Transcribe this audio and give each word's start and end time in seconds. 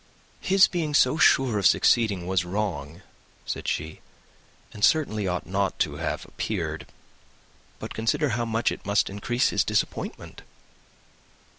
"His 0.39 0.67
being 0.67 0.95
so 0.95 1.17
sure 1.19 1.59
of 1.59 1.67
succeeding 1.67 2.25
was 2.25 2.43
wrong," 2.43 3.03
said 3.45 3.67
she, 3.67 4.01
"and 4.73 4.83
certainly 4.83 5.27
ought 5.27 5.45
not 5.45 5.77
to 5.77 5.97
have 5.97 6.25
appeared; 6.25 6.87
but 7.77 7.93
consider 7.93 8.29
how 8.29 8.45
much 8.45 8.71
it 8.71 8.83
must 8.83 9.11
increase 9.11 9.49
his 9.49 9.63
disappointment." 9.63 10.41